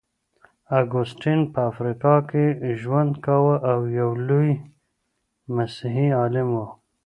اګوستين 0.79 1.39
په 1.53 1.59
افریقا 1.71 2.15
کي 2.29 2.45
ژوند 2.81 3.11
کاوه 3.25 3.55
او 3.71 3.79
يو 3.99 4.09
لوی 4.27 4.51
مسيحي 5.55 6.07
عالم 6.19 6.49
و. 6.53 6.57